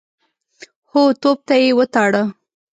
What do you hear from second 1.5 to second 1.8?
يې